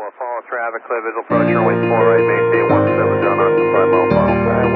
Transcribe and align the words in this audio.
4, 0.00 0.12
follow 0.16 0.40
traffic, 0.48 0.80
approach, 0.80 1.52
runway 1.52 1.76
4 1.76 2.08
right, 2.08 2.24
maintain 2.24 2.64
17, 2.70 2.96
John 3.20 3.36
Austin, 3.36 3.68
5 3.68 3.88
mile 3.92 4.08
final. 4.08 4.70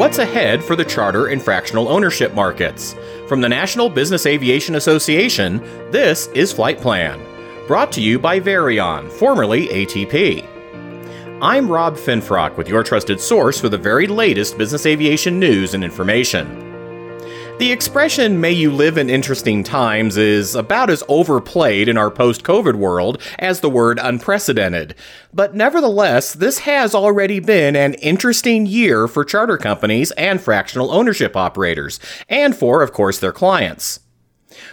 What's 0.00 0.18
ahead 0.18 0.64
for 0.64 0.74
the 0.74 0.84
charter 0.84 1.28
and 1.28 1.40
fractional 1.40 1.88
ownership 1.88 2.34
markets? 2.34 2.96
From 3.28 3.40
the 3.40 3.48
National 3.48 3.88
Business 3.88 4.26
Aviation 4.26 4.74
Association, 4.74 5.58
this 5.92 6.26
is 6.28 6.52
Flight 6.52 6.80
Plan, 6.80 7.20
brought 7.68 7.92
to 7.92 8.00
you 8.00 8.18
by 8.18 8.40
Veryon, 8.40 9.08
formerly 9.10 9.68
ATP. 9.68 10.44
I'm 11.40 11.70
Rob 11.70 11.96
Finfrock 11.96 12.56
with 12.56 12.68
your 12.68 12.82
trusted 12.82 13.20
source 13.20 13.60
for 13.60 13.68
the 13.68 13.78
very 13.78 14.08
latest 14.08 14.58
business 14.58 14.86
aviation 14.86 15.38
news 15.38 15.74
and 15.74 15.84
information. 15.84 16.69
The 17.60 17.72
expression, 17.72 18.40
may 18.40 18.52
you 18.52 18.72
live 18.72 18.96
in 18.96 19.10
interesting 19.10 19.62
times, 19.62 20.16
is 20.16 20.54
about 20.54 20.88
as 20.88 21.02
overplayed 21.08 21.90
in 21.90 21.98
our 21.98 22.10
post 22.10 22.42
COVID 22.42 22.76
world 22.76 23.20
as 23.38 23.60
the 23.60 23.68
word 23.68 23.98
unprecedented. 24.02 24.94
But 25.34 25.54
nevertheless, 25.54 26.32
this 26.32 26.60
has 26.60 26.94
already 26.94 27.38
been 27.38 27.76
an 27.76 27.92
interesting 27.94 28.64
year 28.64 29.06
for 29.06 29.26
charter 29.26 29.58
companies 29.58 30.10
and 30.12 30.40
fractional 30.40 30.90
ownership 30.90 31.36
operators, 31.36 32.00
and 32.30 32.56
for, 32.56 32.82
of 32.82 32.94
course, 32.94 33.18
their 33.18 33.30
clients. 33.30 34.00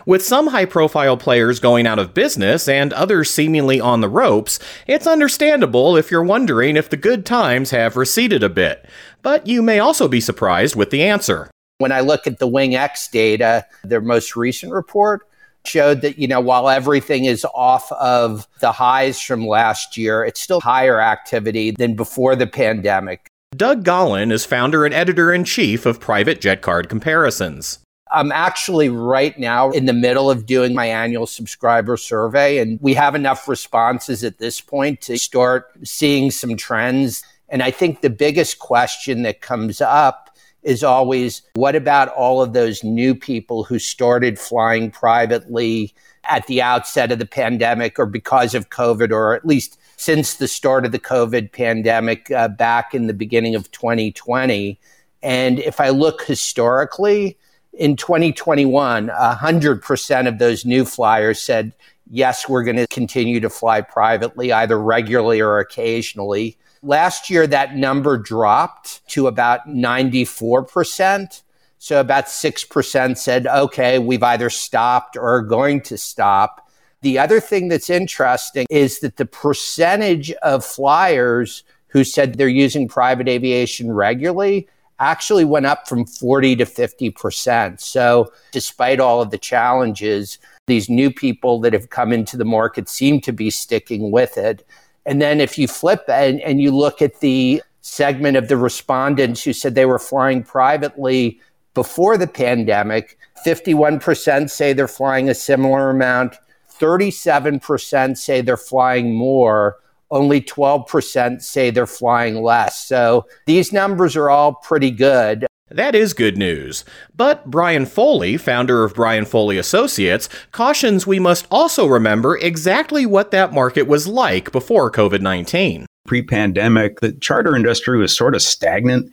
With 0.06 0.24
some 0.24 0.48
high 0.48 0.64
profile 0.64 1.18
players 1.18 1.60
going 1.60 1.88
out 1.88 2.00
of 2.00 2.14
business 2.14 2.70
and 2.70 2.94
others 2.94 3.30
seemingly 3.30 3.82
on 3.82 4.00
the 4.00 4.08
ropes, 4.08 4.60
it's 4.88 5.06
understandable 5.06 5.98
if 5.98 6.10
you're 6.10 6.24
wondering 6.24 6.78
if 6.78 6.90
the 6.90 6.96
good 6.96 7.26
times 7.26 7.72
have 7.72 7.98
receded 7.98 8.44
a 8.44 8.50
bit. 8.50 8.88
But 9.22 9.46
you 9.46 9.62
may 9.62 9.80
also 9.80 10.08
be 10.08 10.22
surprised 10.22 10.78
with 10.78 10.90
the 10.90 11.04
answer. 11.04 11.52
When 11.80 11.92
I 11.92 12.00
look 12.00 12.26
at 12.26 12.40
the 12.40 12.48
WingX 12.48 13.12
data, 13.12 13.66
their 13.84 14.02
most 14.02 14.36
recent 14.36 14.72
report 14.72 15.28
showed 15.64 16.02
that, 16.02 16.18
you 16.18 16.28
know, 16.28 16.40
while 16.40 16.70
everything 16.70 17.26
is 17.26 17.46
off 17.54 17.92
of 17.92 18.48
the 18.62 18.72
highs 18.72 19.22
from 19.22 19.46
last 19.46 19.96
year, 19.96 20.24
it's 20.24 20.40
still 20.40 20.62
higher 20.62 21.00
activity 21.00 21.72
than 21.72 21.96
before 21.96 22.36
the 22.36 22.48
pandemic. 22.48 23.28
Doug 23.56 23.84
Gollan 23.84 24.32
is 24.32 24.44
founder 24.44 24.86
and 24.86 24.94
editor 24.94 25.32
in 25.32 25.44
chief 25.44 25.86
of 25.86 26.00
Private 26.00 26.42
Jet 26.42 26.62
Card 26.62 26.90
Comparisons. 26.90 27.80
I'm 28.12 28.32
actually 28.32 28.90
right 28.90 29.38
now 29.38 29.70
in 29.70 29.86
the 29.86 29.94
middle 29.94 30.32
of 30.32 30.46
doing 30.46 30.74
my 30.74 30.86
annual 30.88 31.28
subscriber 31.28 31.98
survey, 31.98 32.58
and 32.58 32.80
we 32.82 32.96
have 32.96 33.14
enough 33.14 33.48
responses 33.48 34.24
at 34.24 34.40
this 34.40 34.62
point 34.62 35.02
to 35.02 35.20
start 35.20 35.68
seeing 35.84 36.32
some 36.32 36.56
trends. 36.56 37.24
And 37.50 37.62
I 37.62 37.70
think 37.70 38.02
the 38.02 38.10
biggest 38.10 38.60
question 38.60 39.22
that 39.24 39.42
comes 39.42 39.80
up 39.82 40.27
is 40.68 40.84
always 40.84 41.42
what 41.56 41.76
about 41.76 42.10
all 42.10 42.42
of 42.42 42.52
those 42.52 42.84
new 42.84 43.16
people 43.16 43.64
who 43.64 43.80
started 43.80 44.38
flying 44.38 44.92
privately 44.92 45.94
at 46.26 46.46
the 46.48 46.62
outset 46.62 47.10
of 47.10 47.20
the 47.20 47.26
pandemic 47.26 47.98
or 47.98 48.06
because 48.06 48.54
of 48.54 48.70
COVID, 48.70 49.12
or 49.12 49.34
at 49.34 49.46
least 49.46 49.80
since 49.96 50.36
the 50.36 50.48
start 50.48 50.86
of 50.86 50.92
the 50.92 51.00
COVID 51.00 51.54
pandemic 51.54 52.30
uh, 52.32 52.50
back 52.50 52.94
in 52.94 53.08
the 53.08 53.14
beginning 53.14 53.56
of 53.56 53.72
2020? 53.72 54.78
And 55.24 55.60
if 55.60 55.80
I 55.80 55.90
look 55.90 56.24
historically, 56.24 57.38
in 57.74 57.96
2021, 57.96 59.08
100% 59.08 60.28
of 60.28 60.40
those 60.40 60.66
new 60.66 60.84
flyers 60.84 61.40
said, 61.40 61.74
yes, 62.10 62.48
we're 62.48 62.64
going 62.64 62.78
to 62.78 62.88
continue 62.88 63.40
to 63.40 63.50
fly 63.50 63.82
privately, 63.82 64.52
either 64.52 64.80
regularly 64.80 65.42
or 65.42 65.60
occasionally. 65.60 66.58
Last 66.84 67.30
year, 67.30 67.48
that 67.48 67.76
number 67.76 68.18
dropped 68.18 69.08
to 69.10 69.28
about 69.28 69.68
94%. 69.68 71.42
So 71.80 72.00
about 72.00 72.26
6% 72.26 73.18
said, 73.18 73.48
okay, 73.48 74.00
we've 74.00 74.24
either 74.24 74.50
stopped 74.50 75.16
or 75.16 75.36
are 75.36 75.42
going 75.42 75.82
to 75.82 75.98
stop. 75.98 76.70
The 77.02 77.20
other 77.20 77.40
thing 77.40 77.68
that's 77.68 77.90
interesting 77.90 78.66
is 78.70 79.00
that 79.00 79.18
the 79.18 79.26
percentage 79.26 80.32
of 80.34 80.66
flyers 80.66 81.64
who 81.88 82.04
said 82.04 82.36
they're 82.36 82.48
using 82.48 82.88
private 82.88 83.28
aviation 83.28 83.92
regularly 83.92 84.68
actually 85.00 85.46
went 85.46 85.68
up 85.68 85.88
from 85.88 86.06
40 86.06 86.56
to 86.58 86.66
50%. 86.66 87.80
So 87.80 88.32
despite 88.52 89.00
all 89.00 89.22
of 89.22 89.30
the 89.30 89.38
challenges, 89.38 90.40
these 90.68 90.90
new 90.90 91.10
people 91.10 91.60
that 91.62 91.74
have 91.74 91.90
come 91.90 92.14
into 92.14 92.38
the 92.38 92.46
market 92.46 92.88
seem 92.88 93.20
to 93.22 93.32
be 93.32 93.50
sticking 93.50 94.12
with 94.12 94.38
it. 94.38 94.66
And 95.06 95.22
then 95.22 95.42
if 95.42 95.58
you 95.58 95.68
flip 95.68 96.04
and, 96.10 96.40
and 96.42 96.62
you 96.62 96.76
look 96.76 97.02
at 97.02 97.22
the 97.22 97.64
segment 97.82 98.38
of 98.38 98.50
the 98.50 98.58
respondents 98.58 99.44
who 99.44 99.54
said 99.54 99.74
they 99.74 99.86
were 99.86 99.98
flying 99.98 100.44
privately 100.44 101.40
before 101.74 102.18
the 102.18 102.28
pandemic, 102.28 103.18
51% 103.46 104.50
say 104.50 104.74
they're 104.74 104.88
flying 104.88 105.30
a 105.30 105.34
similar 105.34 105.90
amount, 105.90 106.36
37% 106.80 108.18
say 108.18 108.42
they're 108.42 108.58
flying 108.58 109.16
more, 109.16 109.78
only 110.12 110.42
12% 110.42 111.42
say 111.42 111.70
they're 111.70 111.86
flying 111.86 112.44
less. 112.44 112.86
So 112.86 113.26
these 113.46 113.72
numbers 113.72 114.18
are 114.18 114.30
all 114.30 114.56
pretty 114.56 114.92
good. 114.92 115.47
That 115.70 115.96
is 115.96 116.14
good 116.14 116.38
news. 116.38 116.86
But 117.16 117.50
Brian 117.52 117.86
Foley, 117.86 118.38
founder 118.38 118.84
of 118.84 118.94
Brian 118.94 119.26
Foley 119.26 119.58
Associates, 119.58 120.30
cautions 120.52 121.06
we 121.06 121.20
must 121.20 121.46
also 121.52 121.86
remember 121.86 122.38
exactly 122.38 123.06
what 123.06 123.32
that 123.32 123.54
market 123.54 123.84
was 123.84 124.08
like 124.08 124.52
before 124.52 124.92
COVID 124.92 125.22
19. 125.22 125.86
Pre 126.06 126.22
pandemic, 126.22 127.02
the 127.02 127.12
charter 127.12 127.56
industry 127.56 127.98
was 127.98 128.16
sort 128.16 128.34
of 128.34 128.42
stagnant. 128.42 129.12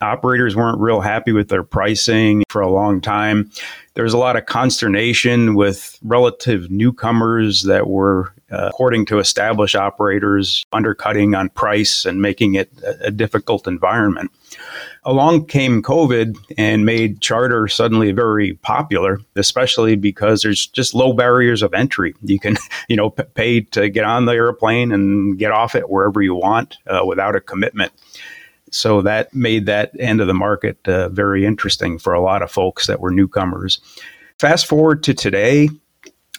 Operators 0.00 0.54
weren't 0.54 0.80
real 0.80 1.00
happy 1.00 1.32
with 1.32 1.48
their 1.48 1.64
pricing 1.64 2.44
for 2.50 2.60
a 2.60 2.70
long 2.70 3.00
time. 3.00 3.50
There 3.94 4.04
was 4.04 4.12
a 4.12 4.18
lot 4.18 4.36
of 4.36 4.46
consternation 4.46 5.54
with 5.54 5.98
relative 6.02 6.70
newcomers 6.70 7.62
that 7.62 7.88
were, 7.88 8.32
uh, 8.50 8.68
according 8.68 9.06
to 9.06 9.18
established 9.18 9.76
operators, 9.76 10.64
undercutting 10.72 11.34
on 11.34 11.48
price 11.50 12.04
and 12.04 12.22
making 12.22 12.54
it 12.54 12.70
a, 12.82 13.06
a 13.06 13.10
difficult 13.10 13.66
environment 13.66 14.30
along 15.06 15.46
came 15.46 15.82
COVID 15.82 16.36
and 16.58 16.84
made 16.84 17.20
charter 17.20 17.68
suddenly 17.68 18.10
very 18.10 18.54
popular, 18.54 19.20
especially 19.36 19.94
because 19.94 20.42
there's 20.42 20.66
just 20.66 20.94
low 20.94 21.12
barriers 21.12 21.62
of 21.62 21.72
entry. 21.72 22.14
You 22.22 22.38
can, 22.38 22.56
you 22.88 22.96
know, 22.96 23.10
p- 23.10 23.22
pay 23.34 23.60
to 23.62 23.88
get 23.88 24.04
on 24.04 24.26
the 24.26 24.32
airplane 24.32 24.92
and 24.92 25.38
get 25.38 25.52
off 25.52 25.74
it 25.74 25.88
wherever 25.88 26.20
you 26.20 26.34
want 26.34 26.76
uh, 26.86 27.02
without 27.06 27.36
a 27.36 27.40
commitment. 27.40 27.92
So 28.72 29.00
that 29.02 29.32
made 29.32 29.66
that 29.66 29.92
end 29.98 30.20
of 30.20 30.26
the 30.26 30.34
market 30.34 30.76
uh, 30.88 31.08
very 31.08 31.46
interesting 31.46 31.98
for 31.98 32.12
a 32.12 32.20
lot 32.20 32.42
of 32.42 32.50
folks 32.50 32.88
that 32.88 33.00
were 33.00 33.12
newcomers. 33.12 33.80
Fast 34.40 34.66
forward 34.66 35.04
to 35.04 35.14
today, 35.14 35.70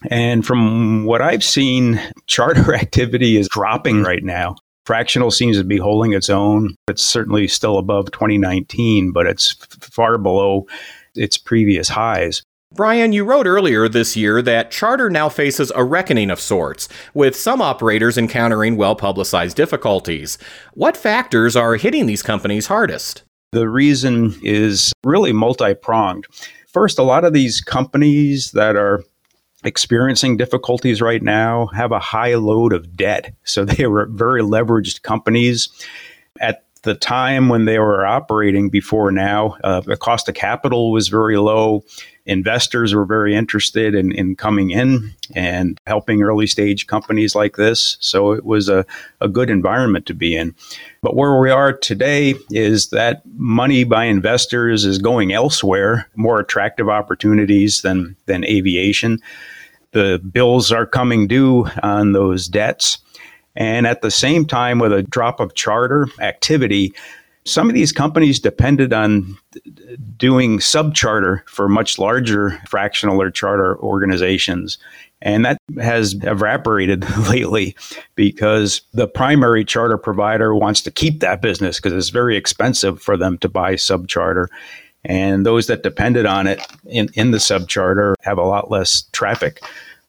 and 0.09 0.45
from 0.45 1.05
what 1.05 1.21
I've 1.21 1.43
seen, 1.43 1.99
charter 2.27 2.73
activity 2.75 3.37
is 3.37 3.47
dropping 3.49 4.03
right 4.03 4.23
now. 4.23 4.55
Fractional 4.85 5.31
seems 5.31 5.57
to 5.57 5.65
be 5.65 5.77
holding 5.77 6.13
its 6.13 6.29
own. 6.29 6.73
It's 6.87 7.03
certainly 7.03 7.47
still 7.49 7.77
above 7.77 8.11
2019, 8.11 9.11
but 9.11 9.27
it's 9.27 9.53
far 9.81 10.17
below 10.17 10.65
its 11.13 11.37
previous 11.37 11.89
highs. 11.89 12.41
Brian, 12.73 13.11
you 13.11 13.23
wrote 13.23 13.47
earlier 13.47 13.87
this 13.87 14.15
year 14.15 14.41
that 14.41 14.71
charter 14.71 15.09
now 15.09 15.29
faces 15.29 15.71
a 15.75 15.83
reckoning 15.83 16.29
of 16.29 16.39
sorts, 16.39 16.87
with 17.13 17.35
some 17.35 17.61
operators 17.61 18.17
encountering 18.17 18.77
well 18.77 18.95
publicized 18.95 19.57
difficulties. 19.57 20.37
What 20.73 20.97
factors 20.97 21.55
are 21.55 21.75
hitting 21.75 22.05
these 22.05 22.21
companies 22.21 22.67
hardest? 22.67 23.23
The 23.53 23.69
reason 23.69 24.35
is 24.43 24.93
really 25.05 25.31
multi 25.31 25.73
pronged. 25.73 26.27
First, 26.67 26.99
a 26.99 27.03
lot 27.03 27.23
of 27.23 27.33
these 27.33 27.61
companies 27.61 28.51
that 28.51 28.75
are 28.75 29.03
experiencing 29.63 30.37
difficulties 30.37 31.01
right 31.01 31.21
now 31.21 31.67
have 31.67 31.91
a 31.91 31.99
high 31.99 32.35
load 32.35 32.73
of 32.73 32.95
debt. 32.95 33.33
So 33.43 33.65
they 33.65 33.87
were 33.87 34.05
very 34.05 34.41
leveraged 34.41 35.01
companies. 35.01 35.69
At 36.39 36.66
the 36.83 36.95
time 36.95 37.49
when 37.49 37.65
they 37.65 37.79
were 37.79 38.05
operating 38.05 38.69
before 38.69 39.11
now, 39.11 39.57
uh, 39.63 39.81
the 39.81 39.97
cost 39.97 40.27
of 40.29 40.35
capital 40.35 40.91
was 40.91 41.07
very 41.07 41.37
low. 41.37 41.83
Investors 42.25 42.93
were 42.93 43.05
very 43.05 43.35
interested 43.35 43.95
in, 43.95 44.11
in 44.11 44.35
coming 44.35 44.71
in 44.71 45.13
and 45.33 45.79
helping 45.87 46.21
early 46.21 46.47
stage 46.47 46.87
companies 46.87 47.35
like 47.35 47.55
this. 47.55 47.97
So 48.01 48.33
it 48.33 48.43
was 48.43 48.67
a, 48.67 48.85
a 49.21 49.29
good 49.29 49.49
environment 49.49 50.05
to 50.07 50.13
be 50.13 50.35
in. 50.35 50.53
But 51.01 51.15
where 51.15 51.39
we 51.39 51.51
are 51.51 51.71
today 51.71 52.35
is 52.49 52.89
that 52.89 53.21
money 53.35 53.85
by 53.85 54.05
investors 54.05 54.83
is 54.83 54.97
going 54.97 55.31
elsewhere, 55.31 56.09
more 56.15 56.39
attractive 56.39 56.89
opportunities 56.89 57.81
than, 57.81 58.15
than 58.25 58.43
aviation. 58.43 59.19
The 59.91 60.19
bills 60.19 60.71
are 60.71 60.85
coming 60.85 61.27
due 61.27 61.67
on 61.81 62.11
those 62.11 62.47
debts. 62.47 62.97
And 63.57 63.87
at 63.87 64.03
the 64.03 64.11
same 64.11 64.45
time, 64.45 64.77
with 64.77 64.93
a 64.93 65.01
drop 65.01 65.39
of 65.39 65.55
charter 65.55 66.07
activity, 66.21 66.93
some 67.43 67.69
of 67.69 67.73
these 67.73 67.91
companies 67.91 68.39
depended 68.39 68.93
on 68.93 69.35
doing 70.15 70.59
subcharter 70.59 71.41
for 71.47 71.67
much 71.67 71.97
larger 71.97 72.51
fractional 72.67 73.19
or 73.19 73.31
charter 73.31 73.79
organizations. 73.79 74.77
And 75.23 75.43
that 75.45 75.57
has 75.81 76.13
evaporated 76.21 77.09
lately 77.29 77.75
because 78.13 78.81
the 78.93 79.07
primary 79.07 79.65
charter 79.65 79.97
provider 79.97 80.53
wants 80.53 80.81
to 80.81 80.91
keep 80.91 81.21
that 81.21 81.41
business 81.41 81.77
because 81.77 81.93
it's 81.93 82.09
very 82.09 82.37
expensive 82.37 83.01
for 83.01 83.17
them 83.17 83.39
to 83.39 83.49
buy 83.49 83.73
subcharter. 83.73 84.49
And 85.03 85.47
those 85.47 85.65
that 85.65 85.81
depended 85.81 86.27
on 86.27 86.45
it 86.45 86.61
in, 86.85 87.09
in 87.15 87.31
the 87.31 87.39
subcharter 87.39 88.13
have 88.21 88.37
a 88.37 88.45
lot 88.45 88.69
less 88.69 89.03
traffic. 89.13 89.63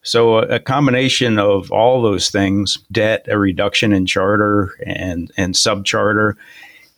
So, 0.09 0.39
a, 0.39 0.59
combination 0.59 1.39
of 1.39 1.71
all 1.71 2.01
those 2.01 2.31
things 2.31 2.79
debt, 2.91 3.27
a 3.29 3.39
reduction 3.39 3.93
in 3.93 4.07
charter 4.07 4.75
and, 4.87 5.31
and 5.37 5.55
sub 5.55 5.85
charter, 5.85 6.35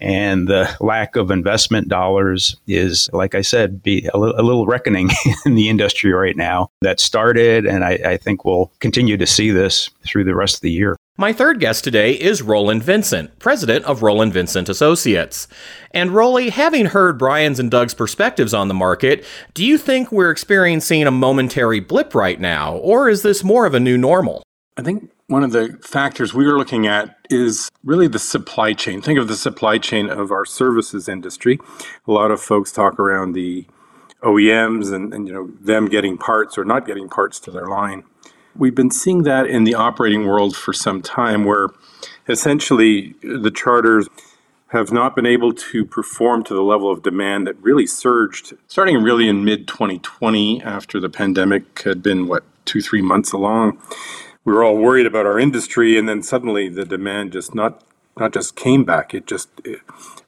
and 0.01 0.47
the 0.47 0.73
lack 0.79 1.17
of 1.17 1.33
investment 1.33 1.89
dollars 1.89 2.55
is, 2.69 3.11
like 3.13 3.35
I 3.35 3.41
said, 3.41 3.83
be 3.83 4.09
a 4.15 4.17
little 4.17 4.65
reckoning 4.65 5.11
in 5.45 5.57
the 5.57 5.69
industry 5.69 6.13
right 6.13 6.37
now 6.37 6.71
that 6.83 7.01
started, 7.01 7.67
and 7.67 7.85
I, 7.85 7.99
I 8.05 8.17
think 8.17 8.45
we'll 8.45 8.71
continue 8.79 9.17
to 9.17 9.27
see 9.27 9.51
this 9.51 9.91
through 10.07 10.23
the 10.23 10.37
rest 10.37 10.55
of 10.55 10.61
the 10.61 10.71
year. 10.71 10.97
My 11.21 11.35
third 11.35 11.61
guest 11.61 11.85
today 11.85 12.15
is 12.15 12.41
Roland 12.41 12.83
Vincent, 12.83 13.39
president 13.39 13.85
of 13.85 14.03
Roland 14.03 14.33
Vincent 14.33 14.71
Associates. 14.71 15.49
And 15.91 16.13
Rolly, 16.13 16.49
having 16.49 16.87
heard 16.87 17.19
Brian's 17.19 17.61
and 17.61 17.71
Doug's 17.71 17.93
perspectives 17.93 18.55
on 18.55 18.69
the 18.69 18.75
market, 18.75 19.27
do 19.53 19.63
you 19.63 19.77
think 19.77 20.11
we're 20.11 20.31
experiencing 20.31 21.07
a 21.07 21.11
momentary 21.11 21.79
blip 21.79 22.15
right 22.15 22.41
now, 22.41 22.77
or 22.77 23.11
is 23.11 23.21
this 23.21 23.45
more 23.45 23.67
of 23.67 23.75
a 23.75 23.81
new 23.81 23.99
normal? 23.99 24.43
I 24.79 24.83
think 24.83 25.11
one 25.27 25.45
of 25.45 25.53
the 25.53 25.79
factors 25.83 26.33
we 26.33 26.47
are 26.47 26.57
looking 26.57 26.87
at 26.87 27.15
is 27.29 27.69
really 27.85 28.09
the 28.09 28.19
supply 28.19 28.73
chain. 28.73 29.03
Think 29.03 29.19
of 29.19 29.29
the 29.29 29.37
supply 29.37 29.77
chain 29.77 30.09
of 30.09 30.31
our 30.31 30.47
services 30.47 31.07
industry. 31.07 31.59
A 32.09 32.13
lot 32.13 32.31
of 32.31 32.41
folks 32.41 32.73
talk 32.73 32.99
around 32.99 33.35
the 33.35 33.67
OEMs 34.23 34.91
and, 34.91 35.13
and 35.13 35.29
you 35.29 35.35
know 35.35 35.51
them 35.61 35.85
getting 35.85 36.17
parts 36.17 36.57
or 36.57 36.65
not 36.65 36.87
getting 36.87 37.11
parts 37.11 37.39
to 37.41 37.51
their 37.51 37.69
line. 37.69 38.05
We've 38.57 38.75
been 38.75 38.91
seeing 38.91 39.23
that 39.25 39.47
in 39.47 39.65
the 39.65 39.75
operating 39.75 40.27
world 40.27 40.57
for 40.57 40.73
some 40.73 41.03
time 41.03 41.45
where 41.45 41.69
essentially 42.29 43.15
the 43.23 43.51
charters 43.51 44.09
have 44.69 44.93
not 44.93 45.17
been 45.17 45.27
able 45.27 45.53
to 45.53 45.85
perform 45.85 46.45
to 46.45 46.55
the 46.55 46.63
level 46.63 46.91
of 46.91 47.03
demand 47.03 47.47
that 47.47 47.61
really 47.61 47.87
surged 47.87 48.55
starting 48.69 49.03
really 49.03 49.29
in 49.29 49.45
mid 49.45 49.67
2020 49.67 50.63
after 50.63 51.01
the 51.01 51.09
pandemic 51.09 51.83
had 51.83 52.03
been 52.03 52.29
what 52.29 52.45
two 52.65 52.81
three 52.81 53.03
months 53.03 53.33
along. 53.33 53.79
We 54.45 54.53
were 54.53 54.65
all 54.65 54.77
worried 54.77 55.07
about 55.07 55.27
our 55.27 55.39
industry, 55.39 55.99
and 55.99 56.09
then 56.09 56.23
suddenly 56.23 56.69
the 56.69 56.85
demand 56.85 57.33
just 57.33 57.55
not 57.55 57.83
not 58.19 58.33
just 58.33 58.57
came 58.57 58.85
back; 58.85 59.13
it 59.13 59.27
just 59.27 59.49
it 59.65 59.81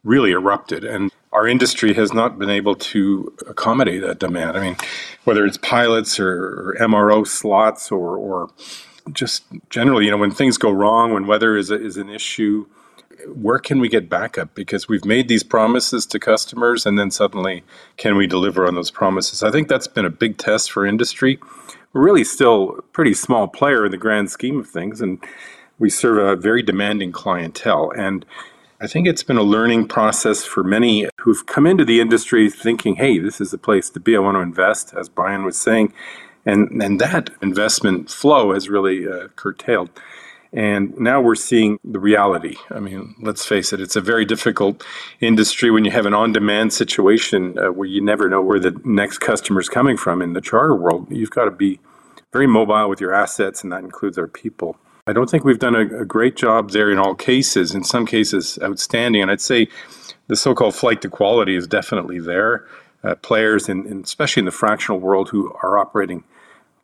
really 0.03 0.33
erupted, 0.33 0.85
and 0.85 1.11
our 1.32 1.46
industry 1.46 1.94
has 1.94 2.12
not 2.12 2.38
been 2.38 2.50
able 2.50 2.75
to 2.75 3.32
accommodate 3.49 4.02
that 4.02 4.19
demand. 4.19 4.56
I 4.56 4.61
mean, 4.61 4.76
whether 5.25 5.46
it's 5.46 5.56
pilots 5.58 6.20
or, 6.20 6.34
or 6.34 6.76
MRO 6.81 7.26
slots 7.26 7.90
or 7.90 8.17
or 8.17 8.50
just 9.12 9.44
generally, 9.70 10.05
you 10.05 10.11
know, 10.11 10.19
when 10.19 10.31
things 10.31 10.56
go 10.56 10.70
wrong, 10.70 11.12
when 11.12 11.26
weather 11.26 11.56
is 11.56 11.70
a, 11.70 11.75
is 11.75 11.96
an 11.96 12.08
issue, 12.08 12.67
where 13.26 13.58
can 13.58 13.81
we 13.81 13.88
get 13.88 14.08
backup? 14.08 14.55
Because 14.55 14.88
we've 14.88 15.05
made 15.05 15.26
these 15.26 15.43
promises 15.43 16.06
to 16.06 16.20
customers, 16.20 16.87
and 16.87 16.99
then 16.99 17.11
suddenly, 17.11 17.64
can 17.96 18.17
we 18.17 18.28
deliver 18.28 18.67
on 18.67 18.76
those 18.76 18.93
promises? 18.93 19.43
I 19.43 19.50
think 19.50 19.67
that's 19.69 19.88
been 19.88 20.05
a 20.05 20.11
big 20.11 20.38
test 20.38 20.70
for 20.70 20.87
industry 20.87 21.40
we're 21.93 22.02
really 22.02 22.25
still 22.25 22.76
a 22.78 22.82
pretty 22.82 23.14
small 23.14 23.49
player 23.49 23.85
in 23.85 23.90
the 23.90 23.99
grand 23.99 24.31
scheme 24.31 24.61
of 24.61 24.69
things, 24.69 25.00
and 25.00 25.23
we 25.78 25.90
serve 25.90 26.19
a 26.19 26.40
very 26.40 26.62
demanding 26.62 27.12
clientele. 27.12 27.93
And 27.96 28.25
I 28.82 28.88
think 28.88 29.06
it's 29.06 29.23
been 29.23 29.37
a 29.37 29.44
learning 29.44 29.87
process 29.87 30.44
for 30.44 30.64
many 30.64 31.08
who've 31.20 31.46
come 31.46 31.69
into 31.69 31.84
the 31.84 32.00
industry 32.00 32.50
thinking, 32.50 32.96
hey, 32.96 33.20
this 33.20 33.40
is 33.40 33.52
the 33.52 33.58
place 33.58 33.88
to 33.90 34.00
be. 34.00 34.17
I 34.17 34.19
want 34.19 34.34
to 34.34 34.40
invest, 34.40 34.93
as 34.99 35.08
Brian 35.08 35.44
was 35.44 35.56
saying. 35.56 35.93
And, 36.44 36.82
and 36.82 37.00
that 37.00 37.31
investment 37.40 38.11
flow 38.11 38.52
has 38.52 38.69
really 38.69 39.06
uh, 39.06 39.29
curtailed. 39.37 39.88
And 40.52 40.99
now 40.99 41.20
we're 41.20 41.37
seeing 41.37 41.79
the 41.84 42.00
reality. 42.00 42.56
I 42.70 42.81
mean, 42.81 43.14
let's 43.23 43.46
face 43.46 43.73
it, 43.73 43.81
it's 43.81 43.94
a 43.94 44.00
very 44.00 44.25
difficult 44.25 44.85
industry 45.20 45.70
when 45.70 45.85
you 45.85 45.93
have 45.93 46.05
an 46.05 46.12
on 46.12 46.32
demand 46.32 46.73
situation 46.73 47.56
uh, 47.61 47.70
where 47.70 47.87
you 47.87 48.02
never 48.02 48.28
know 48.28 48.43
where 48.43 48.58
the 48.58 48.76
next 48.85 49.19
customer 49.19 49.61
is 49.61 49.69
coming 49.69 49.96
from 49.96 50.20
in 50.20 50.32
the 50.32 50.40
charter 50.40 50.75
world. 50.75 51.06
You've 51.08 51.31
got 51.31 51.44
to 51.44 51.52
be 51.52 51.78
very 52.32 52.49
mobile 52.49 52.88
with 52.88 53.00
your 53.00 53.14
assets, 53.14 53.62
and 53.62 53.70
that 53.70 53.85
includes 53.85 54.19
our 54.19 54.26
people. 54.26 54.76
I 55.06 55.12
don't 55.12 55.28
think 55.28 55.44
we've 55.44 55.58
done 55.58 55.75
a, 55.75 56.02
a 56.02 56.04
great 56.04 56.37
job 56.37 56.70
there 56.70 56.90
in 56.90 56.99
all 56.99 57.16
cases. 57.16 57.75
In 57.75 57.82
some 57.82 58.06
cases, 58.06 58.56
outstanding. 58.62 59.22
And 59.22 59.32
I'd 59.32 59.40
say 59.40 59.66
the 60.28 60.37
so 60.37 60.54
called 60.54 60.76
flight 60.76 61.02
to 61.02 61.08
quality 61.08 61.56
is 61.56 61.66
definitely 61.66 62.20
there. 62.20 62.66
Uh, 63.02 63.16
players, 63.16 63.69
in, 63.69 63.84
in, 63.87 64.02
especially 64.02 64.43
in 64.43 64.44
the 64.44 64.52
fractional 64.52 65.00
world, 65.00 65.31
who 65.31 65.52
are 65.60 65.76
operating 65.76 66.22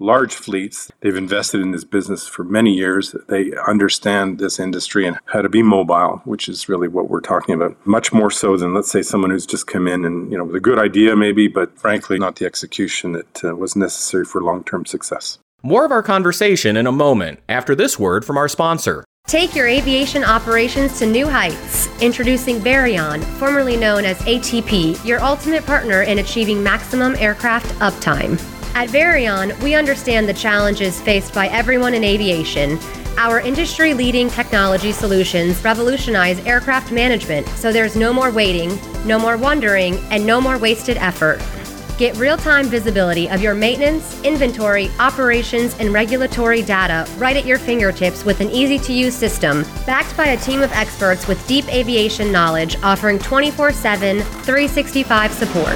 large 0.00 0.34
fleets. 0.34 0.90
They've 1.00 1.14
invested 1.16 1.60
in 1.60 1.70
this 1.70 1.84
business 1.84 2.26
for 2.26 2.42
many 2.42 2.72
years. 2.74 3.14
They 3.28 3.52
understand 3.68 4.40
this 4.40 4.58
industry 4.58 5.06
and 5.06 5.18
how 5.26 5.42
to 5.42 5.48
be 5.48 5.62
mobile, 5.62 6.20
which 6.24 6.48
is 6.48 6.68
really 6.68 6.88
what 6.88 7.08
we're 7.08 7.20
talking 7.20 7.54
about. 7.54 7.76
Much 7.86 8.12
more 8.12 8.32
so 8.32 8.56
than, 8.56 8.74
let's 8.74 8.90
say, 8.90 9.02
someone 9.02 9.30
who's 9.30 9.46
just 9.46 9.68
come 9.68 9.86
in 9.86 10.04
and, 10.04 10.30
you 10.30 10.38
know, 10.38 10.44
with 10.44 10.56
a 10.56 10.60
good 10.60 10.78
idea 10.78 11.14
maybe, 11.14 11.46
but 11.46 11.78
frankly, 11.78 12.18
not 12.18 12.36
the 12.36 12.46
execution 12.46 13.12
that 13.12 13.44
uh, 13.44 13.54
was 13.54 13.76
necessary 13.76 14.24
for 14.24 14.40
long 14.40 14.64
term 14.64 14.84
success. 14.86 15.38
More 15.64 15.84
of 15.84 15.90
our 15.90 16.05
conversation 16.05 16.76
in 16.76 16.87
a 16.87 16.93
moment 16.93 17.40
after 17.49 17.75
this 17.75 17.99
word 17.99 18.25
from 18.25 18.37
our 18.37 18.46
sponsor. 18.46 19.02
Take 19.26 19.56
your 19.56 19.66
aviation 19.66 20.22
operations 20.22 21.00
to 21.00 21.06
new 21.06 21.26
heights. 21.26 21.88
Introducing 22.00 22.60
Veryon, 22.60 23.20
formerly 23.40 23.76
known 23.76 24.05
as 24.05 24.16
ATP, 24.20 25.05
your 25.05 25.20
ultimate 25.20 25.66
partner 25.66 26.02
in 26.02 26.20
achieving 26.20 26.62
maximum 26.62 27.16
aircraft 27.16 27.66
uptime. 27.81 28.40
At 28.76 28.88
Veryon, 28.90 29.52
we 29.60 29.75
understand 29.75 30.28
the 30.28 30.34
challenges 30.34 31.00
faced 31.00 31.34
by 31.34 31.49
everyone 31.49 31.93
in 31.93 32.04
aviation. 32.04 32.78
Our 33.16 33.40
industry 33.40 33.94
leading 33.94 34.31
technology 34.31 34.93
solutions 34.93 35.64
revolutionize 35.64 36.38
aircraft 36.46 36.93
management 36.93 37.49
so 37.49 37.72
there's 37.72 37.96
no 37.96 38.12
more 38.12 38.31
waiting, 38.31 38.78
no 39.04 39.19
more 39.19 39.37
wondering, 39.37 39.96
and 40.12 40.25
no 40.25 40.40
more 40.40 40.56
wasted 40.56 40.99
effort. 40.99 41.40
Get 41.98 42.16
real 42.16 42.36
time 42.36 42.66
visibility 42.66 43.28
of 43.28 43.42
your 43.42 43.56
maintenance, 43.56 44.22
inventory, 44.22 44.88
operations, 45.00 45.74
and 45.80 45.92
regulatory 45.92 46.62
data 46.62 47.10
right 47.18 47.36
at 47.36 47.44
your 47.44 47.58
fingertips 47.58 48.24
with 48.24 48.40
an 48.40 48.50
easy 48.50 48.78
to 48.78 48.92
use 48.92 49.16
system, 49.16 49.64
backed 49.84 50.16
by 50.16 50.26
a 50.26 50.36
team 50.36 50.62
of 50.62 50.70
experts 50.70 51.26
with 51.26 51.44
deep 51.48 51.66
aviation 51.74 52.30
knowledge 52.30 52.76
offering 52.84 53.18
24 53.18 53.72
7, 53.72 54.20
365 54.20 55.32
support. 55.32 55.74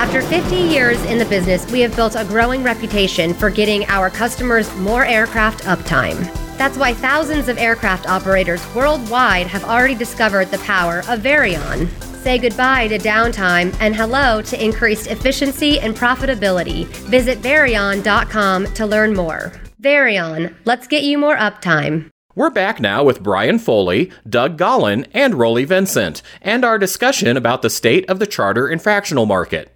After 0.00 0.22
50 0.22 0.56
years 0.56 0.98
in 1.04 1.18
the 1.18 1.26
business, 1.26 1.70
we 1.70 1.80
have 1.80 1.94
built 1.94 2.14
a 2.16 2.24
growing 2.24 2.62
reputation 2.62 3.34
for 3.34 3.50
getting 3.50 3.84
our 3.88 4.08
customers 4.08 4.74
more 4.76 5.04
aircraft 5.04 5.62
uptime. 5.64 6.49
That's 6.60 6.76
why 6.76 6.92
thousands 6.92 7.48
of 7.48 7.56
aircraft 7.56 8.06
operators 8.06 8.62
worldwide 8.74 9.46
have 9.46 9.64
already 9.64 9.94
discovered 9.94 10.50
the 10.50 10.58
power 10.58 11.02
of 11.08 11.20
Veryon. 11.20 11.88
Say 12.22 12.36
goodbye 12.36 12.88
to 12.88 12.98
downtime 12.98 13.74
and 13.80 13.96
hello 13.96 14.42
to 14.42 14.62
increased 14.62 15.06
efficiency 15.06 15.80
and 15.80 15.96
profitability. 15.96 16.84
Visit 17.08 17.38
Veryon.com 17.38 18.74
to 18.74 18.84
learn 18.84 19.14
more. 19.14 19.54
Veryon, 19.78 20.54
let's 20.66 20.86
get 20.86 21.02
you 21.02 21.16
more 21.16 21.38
uptime. 21.38 22.10
We're 22.34 22.50
back 22.50 22.78
now 22.78 23.04
with 23.04 23.22
Brian 23.22 23.58
Foley, 23.58 24.12
Doug 24.28 24.58
Gollan, 24.58 25.06
and 25.14 25.36
Rolly 25.36 25.64
Vincent, 25.64 26.20
and 26.42 26.62
our 26.62 26.78
discussion 26.78 27.38
about 27.38 27.62
the 27.62 27.70
state 27.70 28.04
of 28.10 28.18
the 28.18 28.26
charter 28.26 28.68
and 28.68 28.82
fractional 28.82 29.24
market. 29.24 29.74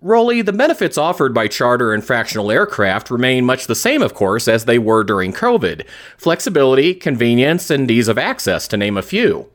Rolly, 0.00 0.42
the 0.42 0.52
benefits 0.52 0.96
offered 0.96 1.34
by 1.34 1.48
charter 1.48 1.92
and 1.92 2.04
fractional 2.04 2.52
aircraft 2.52 3.10
remain 3.10 3.44
much 3.44 3.66
the 3.66 3.74
same, 3.74 4.00
of 4.00 4.14
course, 4.14 4.46
as 4.46 4.64
they 4.64 4.78
were 4.78 5.02
during 5.02 5.32
COVID 5.32 5.84
flexibility, 6.16 6.94
convenience, 6.94 7.68
and 7.68 7.90
ease 7.90 8.06
of 8.06 8.16
access, 8.16 8.68
to 8.68 8.76
name 8.76 8.96
a 8.96 9.02
few. 9.02 9.50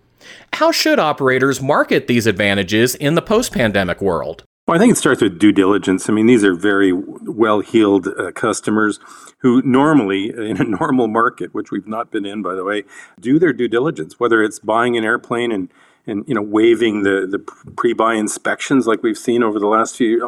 How 0.53 0.71
should 0.71 0.99
operators 0.99 1.61
market 1.61 2.07
these 2.07 2.27
advantages 2.27 2.93
in 2.95 3.15
the 3.15 3.21
post 3.21 3.53
pandemic 3.53 4.01
world? 4.01 4.43
Well, 4.67 4.75
I 4.75 4.79
think 4.79 4.91
it 4.91 4.97
starts 4.97 5.21
with 5.21 5.39
due 5.39 5.51
diligence. 5.53 6.09
I 6.09 6.13
mean, 6.13 6.25
these 6.25 6.43
are 6.43 6.53
very 6.53 6.91
well 6.91 7.61
heeled 7.61 8.07
uh, 8.07 8.31
customers 8.31 8.99
who 9.39 9.61
normally, 9.61 10.29
in 10.29 10.59
a 10.59 10.65
normal 10.65 11.07
market, 11.07 11.53
which 11.53 11.71
we've 11.71 11.87
not 11.87 12.11
been 12.11 12.25
in, 12.25 12.41
by 12.41 12.55
the 12.55 12.63
way, 12.65 12.83
do 13.19 13.39
their 13.39 13.53
due 13.53 13.67
diligence, 13.69 14.19
whether 14.19 14.43
it's 14.43 14.59
buying 14.59 14.97
an 14.97 15.05
airplane 15.05 15.53
and 15.53 15.69
and 16.05 16.23
you 16.27 16.35
know 16.35 16.41
waiving 16.41 17.03
the 17.03 17.27
the 17.29 17.39
pre-buy 17.39 18.15
inspections 18.15 18.87
like 18.87 19.03
we've 19.03 19.17
seen 19.17 19.43
over 19.43 19.59
the 19.59 19.67
last 19.67 19.95
few 19.95 20.07
years. 20.07 20.23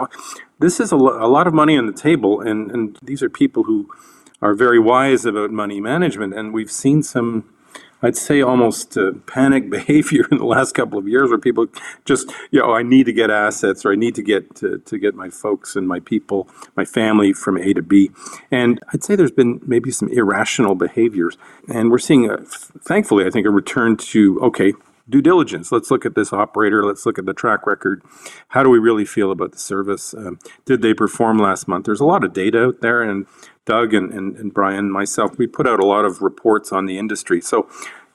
This 0.60 0.79
is 0.79 0.91
a, 0.91 0.96
lo- 0.96 1.24
a 1.24 1.27
lot 1.27 1.48
of 1.48 1.53
money 1.53 1.77
on 1.77 1.86
the 1.86 1.94
table, 1.94 2.41
and 2.41 2.72
and 2.72 2.98
these 3.01 3.22
are 3.22 3.29
people 3.29 3.63
who 3.63 3.89
are 4.41 4.53
very 4.53 4.79
wise 4.79 5.25
about 5.25 5.51
money 5.51 5.82
management, 5.82 6.34
and 6.34 6.53
we've 6.53 6.72
seen 6.72 7.03
some. 7.03 7.50
I'd 8.01 8.17
say 8.17 8.41
almost 8.41 8.98
uh, 8.98 9.13
panic 9.25 9.70
behavior 9.77 10.27
in 10.29 10.38
the 10.38 10.46
last 10.46 10.75
couple 10.75 11.00
of 11.00 11.08
years 11.08 11.29
where 11.29 11.39
people 11.39 11.65
just, 12.03 12.32
you 12.51 12.60
know, 12.60 12.74
I 12.74 12.84
need 12.84 13.05
to 13.08 13.13
get 13.13 13.32
assets 13.32 13.84
or 13.84 13.94
I 13.94 13.96
need 13.96 14.13
to 14.15 14.22
get 14.22 14.53
to, 14.58 14.77
to 14.77 15.00
get 15.00 15.15
my 15.15 15.29
folks 15.29 15.75
and 15.75 15.88
my 15.88 16.01
people, 16.01 16.48
my 16.75 16.86
family 16.86 17.34
from 17.34 17.58
A 17.58 17.74
to 17.74 17.82
B. 17.82 18.12
And 18.51 18.79
I'd 18.94 19.03
say 19.03 19.15
there's 19.15 19.32
been 19.32 19.60
maybe 19.65 19.89
some 19.89 20.10
irrational 20.10 20.75
behaviors. 20.75 21.38
And 21.67 21.89
we're 21.89 21.98
seeing, 21.98 22.29
a, 22.29 22.38
thankfully, 22.38 23.25
I 23.25 23.32
think, 23.32 23.48
a 23.48 23.50
return 23.50 23.98
to, 23.98 24.39
okay, 24.41 24.74
due 25.09 25.21
diligence. 25.21 25.71
Let's 25.71 25.91
look 25.91 26.05
at 26.05 26.15
this 26.15 26.33
operator. 26.33 26.85
Let's 26.85 27.05
look 27.05 27.19
at 27.19 27.25
the 27.25 27.33
track 27.33 27.65
record. 27.65 28.01
How 28.50 28.63
do 28.63 28.69
we 28.69 28.79
really 28.79 29.05
feel 29.05 29.31
about 29.31 29.51
the 29.51 29.59
service? 29.59 30.13
Um, 30.13 30.39
did 30.65 30.81
they 30.81 30.93
perform 30.93 31.38
last 31.38 31.67
month? 31.67 31.85
There's 31.85 32.00
a 32.00 32.05
lot 32.05 32.24
of 32.24 32.33
data 32.33 32.65
out 32.65 32.81
there, 32.81 33.01
and 33.01 33.25
Doug 33.65 33.93
and, 33.93 34.12
and, 34.13 34.35
and 34.38 34.53
Brian, 34.53 34.91
myself, 34.91 35.38
we 35.38 35.47
put 35.47 35.67
out 35.67 35.79
a 35.79 35.85
lot 35.85 36.05
of 36.05 36.21
reports 36.21 36.71
on 36.71 36.85
the 36.85 36.97
industry. 36.97 37.41
So, 37.41 37.67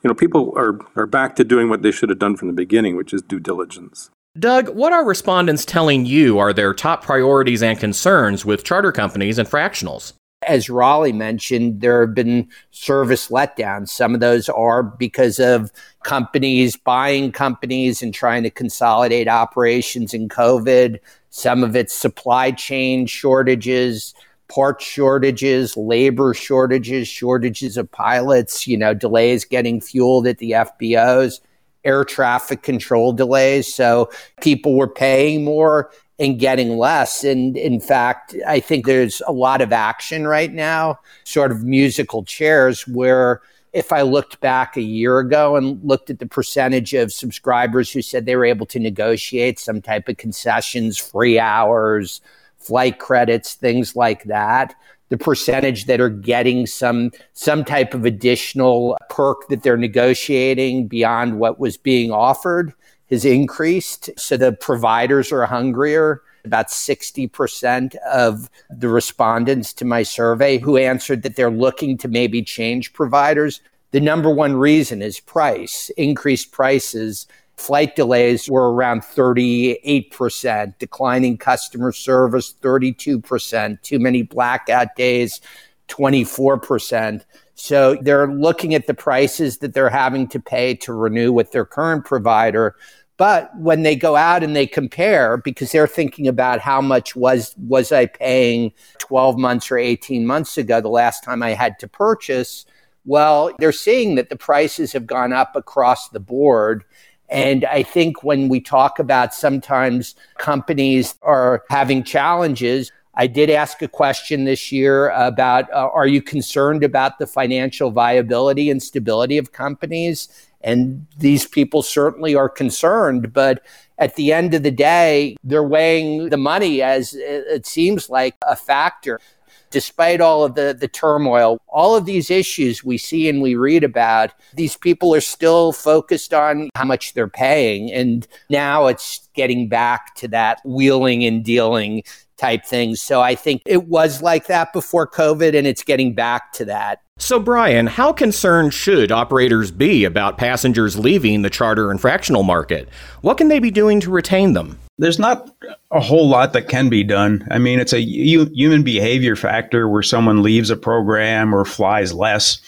you 0.02 0.08
know, 0.08 0.14
people 0.14 0.52
are, 0.56 0.78
are 0.96 1.06
back 1.06 1.36
to 1.36 1.44
doing 1.44 1.68
what 1.68 1.82
they 1.82 1.90
should 1.90 2.08
have 2.08 2.18
done 2.18 2.36
from 2.36 2.48
the 2.48 2.54
beginning, 2.54 2.96
which 2.96 3.12
is 3.12 3.22
due 3.22 3.40
diligence. 3.40 4.10
Doug, 4.38 4.68
what 4.68 4.92
are 4.92 5.04
respondents 5.04 5.64
telling 5.64 6.06
you 6.06 6.38
are 6.38 6.52
their 6.52 6.72
top 6.72 7.02
priorities 7.02 7.64
and 7.64 7.78
concerns 7.78 8.44
with 8.44 8.62
charter 8.62 8.92
companies 8.92 9.38
and 9.38 9.48
fractionals? 9.48 10.12
As 10.46 10.70
Rolly 10.70 11.12
mentioned, 11.12 11.82
there 11.82 12.00
have 12.00 12.14
been 12.14 12.48
service 12.70 13.28
letdowns. 13.28 13.90
Some 13.90 14.14
of 14.14 14.20
those 14.20 14.48
are 14.48 14.82
because 14.82 15.38
of 15.38 15.70
companies 16.02 16.76
buying 16.76 17.30
companies 17.30 18.02
and 18.02 18.14
trying 18.14 18.42
to 18.44 18.50
consolidate 18.50 19.28
operations 19.28 20.14
in 20.14 20.30
COVID. 20.30 20.98
Some 21.28 21.62
of 21.62 21.76
it's 21.76 21.92
supply 21.92 22.52
chain 22.52 23.04
shortages, 23.04 24.14
part 24.48 24.80
shortages, 24.80 25.76
labor 25.76 26.32
shortages, 26.32 27.06
shortages 27.06 27.76
of 27.76 27.92
pilots, 27.92 28.66
you 28.66 28.78
know, 28.78 28.94
delays 28.94 29.44
getting 29.44 29.78
fueled 29.78 30.26
at 30.26 30.38
the 30.38 30.52
FBOs, 30.52 31.40
air 31.84 32.02
traffic 32.02 32.62
control 32.62 33.12
delays. 33.12 33.72
So 33.74 34.10
people 34.40 34.74
were 34.74 34.88
paying 34.88 35.44
more 35.44 35.90
and 36.20 36.38
getting 36.38 36.76
less. 36.76 37.24
And 37.24 37.56
in 37.56 37.80
fact, 37.80 38.36
I 38.46 38.60
think 38.60 38.84
there's 38.84 39.22
a 39.26 39.32
lot 39.32 39.62
of 39.62 39.72
action 39.72 40.28
right 40.28 40.52
now, 40.52 41.00
sort 41.24 41.50
of 41.50 41.64
musical 41.64 42.22
chairs, 42.24 42.86
where 42.86 43.40
if 43.72 43.90
I 43.90 44.02
looked 44.02 44.40
back 44.40 44.76
a 44.76 44.82
year 44.82 45.18
ago 45.18 45.56
and 45.56 45.82
looked 45.82 46.10
at 46.10 46.18
the 46.18 46.26
percentage 46.26 46.92
of 46.92 47.12
subscribers 47.12 47.90
who 47.90 48.02
said 48.02 48.26
they 48.26 48.36
were 48.36 48.44
able 48.44 48.66
to 48.66 48.78
negotiate 48.78 49.58
some 49.58 49.80
type 49.80 50.08
of 50.08 50.18
concessions, 50.18 50.98
free 50.98 51.38
hours, 51.38 52.20
flight 52.58 52.98
credits, 52.98 53.54
things 53.54 53.96
like 53.96 54.24
that, 54.24 54.74
the 55.08 55.16
percentage 55.16 55.86
that 55.86 56.00
are 56.00 56.10
getting 56.10 56.66
some 56.66 57.12
some 57.32 57.64
type 57.64 57.94
of 57.94 58.04
additional 58.04 58.98
perk 59.08 59.48
that 59.48 59.62
they're 59.62 59.76
negotiating 59.78 60.86
beyond 60.86 61.38
what 61.38 61.58
was 61.58 61.78
being 61.78 62.10
offered 62.12 62.74
has 63.10 63.24
increased. 63.24 64.10
So 64.16 64.36
the 64.36 64.52
providers 64.52 65.32
are 65.32 65.46
hungrier. 65.46 66.22
About 66.44 66.68
60% 66.68 67.96
of 67.96 68.48
the 68.70 68.88
respondents 68.88 69.74
to 69.74 69.84
my 69.84 70.02
survey 70.02 70.56
who 70.56 70.78
answered 70.78 71.22
that 71.22 71.36
they're 71.36 71.50
looking 71.50 71.98
to 71.98 72.08
maybe 72.08 72.42
change 72.42 72.94
providers. 72.94 73.60
The 73.90 74.00
number 74.00 74.30
one 74.30 74.56
reason 74.56 75.02
is 75.02 75.20
price, 75.20 75.90
increased 75.98 76.50
prices. 76.50 77.26
Flight 77.56 77.94
delays 77.94 78.48
were 78.48 78.72
around 78.72 79.02
38%, 79.02 80.78
declining 80.78 81.36
customer 81.36 81.92
service 81.92 82.54
32%, 82.62 83.82
too 83.82 83.98
many 83.98 84.22
blackout 84.22 84.96
days 84.96 85.42
24%. 85.88 87.22
So 87.60 87.96
they're 88.00 88.26
looking 88.26 88.74
at 88.74 88.86
the 88.86 88.94
prices 88.94 89.58
that 89.58 89.74
they're 89.74 89.90
having 89.90 90.28
to 90.28 90.40
pay 90.40 90.74
to 90.76 90.92
renew 90.92 91.32
with 91.32 91.52
their 91.52 91.64
current 91.64 92.04
provider 92.04 92.74
but 93.20 93.54
when 93.54 93.82
they 93.82 93.96
go 93.96 94.16
out 94.16 94.42
and 94.42 94.56
they 94.56 94.66
compare, 94.66 95.36
because 95.36 95.72
they're 95.72 95.86
thinking 95.86 96.26
about 96.26 96.58
how 96.58 96.80
much 96.80 97.14
was 97.14 97.54
was 97.58 97.92
I 97.92 98.06
paying 98.06 98.72
12 98.96 99.36
months 99.36 99.70
or 99.70 99.76
18 99.76 100.26
months 100.26 100.56
ago, 100.56 100.80
the 100.80 100.88
last 100.88 101.22
time 101.22 101.42
I 101.42 101.50
had 101.50 101.78
to 101.80 101.86
purchase, 101.86 102.64
well, 103.04 103.52
they're 103.58 103.72
seeing 103.72 104.14
that 104.14 104.30
the 104.30 104.36
prices 104.36 104.92
have 104.94 105.06
gone 105.06 105.34
up 105.34 105.54
across 105.54 106.08
the 106.08 106.18
board. 106.18 106.82
And 107.28 107.66
I 107.66 107.82
think 107.82 108.24
when 108.24 108.48
we 108.48 108.58
talk 108.58 108.98
about 108.98 109.34
sometimes 109.34 110.14
companies 110.38 111.14
are 111.20 111.64
having 111.68 112.04
challenges, 112.04 112.90
I 113.20 113.26
did 113.26 113.50
ask 113.50 113.82
a 113.82 113.88
question 113.88 114.46
this 114.46 114.72
year 114.72 115.10
about 115.10 115.70
uh, 115.74 115.90
are 115.92 116.06
you 116.06 116.22
concerned 116.22 116.82
about 116.82 117.18
the 117.18 117.26
financial 117.26 117.90
viability 117.90 118.70
and 118.70 118.82
stability 118.82 119.36
of 119.36 119.52
companies? 119.52 120.30
And 120.62 121.06
these 121.18 121.46
people 121.46 121.82
certainly 121.82 122.34
are 122.34 122.48
concerned, 122.48 123.34
but 123.34 123.62
at 123.98 124.14
the 124.14 124.32
end 124.32 124.54
of 124.54 124.62
the 124.62 124.70
day, 124.70 125.36
they're 125.44 125.62
weighing 125.62 126.30
the 126.30 126.38
money 126.38 126.80
as 126.80 127.12
it 127.14 127.66
seems 127.66 128.08
like 128.08 128.36
a 128.48 128.56
factor. 128.56 129.20
Despite 129.68 130.22
all 130.22 130.42
of 130.42 130.54
the, 130.54 130.74
the 130.76 130.88
turmoil, 130.88 131.60
all 131.68 131.94
of 131.94 132.06
these 132.06 132.30
issues 132.30 132.82
we 132.82 132.96
see 132.96 133.28
and 133.28 133.42
we 133.42 133.54
read 133.54 133.84
about, 133.84 134.32
these 134.54 134.76
people 134.76 135.14
are 135.14 135.20
still 135.20 135.72
focused 135.72 136.32
on 136.32 136.70
how 136.74 136.84
much 136.84 137.12
they're 137.12 137.28
paying. 137.28 137.92
And 137.92 138.26
now 138.48 138.86
it's 138.86 139.28
getting 139.34 139.68
back 139.68 140.14
to 140.16 140.28
that 140.28 140.60
wheeling 140.64 141.24
and 141.24 141.44
dealing 141.44 142.02
type 142.40 142.64
things. 142.64 143.00
So 143.00 143.20
I 143.20 143.34
think 143.34 143.62
it 143.66 143.86
was 143.86 144.22
like 144.22 144.46
that 144.46 144.72
before 144.72 145.06
COVID 145.06 145.54
and 145.54 145.66
it's 145.66 145.84
getting 145.84 146.14
back 146.14 146.52
to 146.54 146.64
that. 146.64 147.02
So, 147.18 147.38
Brian, 147.38 147.86
how 147.86 148.14
concerned 148.14 148.72
should 148.72 149.12
operators 149.12 149.70
be 149.70 150.04
about 150.04 150.38
passengers 150.38 150.98
leaving 150.98 151.42
the 151.42 151.50
charter 151.50 151.90
and 151.90 152.00
fractional 152.00 152.42
market? 152.42 152.88
What 153.20 153.36
can 153.36 153.48
they 153.48 153.58
be 153.58 153.70
doing 153.70 154.00
to 154.00 154.10
retain 154.10 154.54
them? 154.54 154.78
There's 154.96 155.18
not 155.18 155.54
a 155.90 156.00
whole 156.00 156.28
lot 156.28 156.54
that 156.54 156.68
can 156.68 156.88
be 156.88 157.04
done. 157.04 157.46
I 157.50 157.58
mean, 157.58 157.78
it's 157.78 157.92
a 157.92 158.00
human 158.00 158.82
behavior 158.82 159.36
factor 159.36 159.86
where 159.86 160.02
someone 160.02 160.42
leaves 160.42 160.70
a 160.70 160.76
program 160.76 161.54
or 161.54 161.66
flies 161.66 162.14
less 162.14 162.60